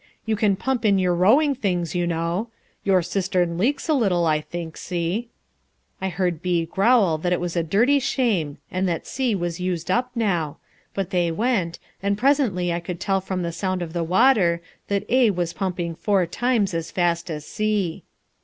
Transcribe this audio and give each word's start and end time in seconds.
You 0.25 0.35
can 0.35 0.55
pump 0.55 0.83
in 0.83 0.97
your 0.97 1.13
rowing 1.13 1.53
things, 1.53 1.93
you 1.93 2.07
know. 2.07 2.49
Your 2.83 3.03
cistern 3.03 3.59
leaks 3.59 3.87
a 3.87 3.93
little, 3.93 4.25
I 4.25 4.41
think, 4.41 4.75
C." 4.75 5.29
I 6.01 6.09
heard 6.09 6.41
B 6.41 6.65
growl 6.65 7.19
that 7.19 7.31
it 7.31 7.39
was 7.39 7.55
a 7.55 7.61
dirty 7.61 7.99
shame 7.99 8.57
and 8.71 8.89
that 8.89 9.05
C 9.05 9.35
was 9.35 9.59
used 9.59 9.91
up 9.91 10.09
now, 10.15 10.57
but 10.95 11.11
they 11.11 11.29
went, 11.31 11.77
and 12.01 12.17
presently 12.17 12.73
I 12.73 12.79
could 12.79 12.99
tell 12.99 13.21
from 13.21 13.43
the 13.43 13.51
sound 13.51 13.83
of 13.83 13.93
the 13.93 14.03
water 14.03 14.59
that 14.87 15.05
A 15.07 15.29
was 15.29 15.53
pumping 15.53 15.93
four 15.93 16.25
times 16.25 16.73
as 16.73 16.89
fast 16.89 17.29
as 17.29 17.45
C. 17.45 18.03